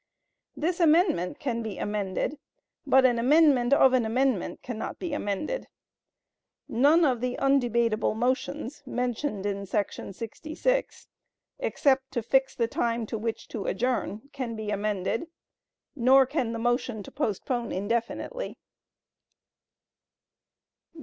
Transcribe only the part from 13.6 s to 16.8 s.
adjourn, can be amended, nor can the